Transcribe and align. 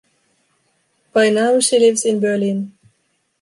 By 1.13 1.29
now, 1.29 1.59
she 1.59 1.77
lives 1.77 2.05
in 2.05 2.19
Berlin. 2.19 2.75